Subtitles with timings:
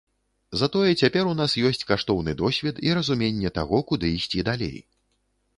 [0.61, 4.77] Затое цяпер у нас ёсць каштоўны досвед і разуменне таго, куды ісці далей.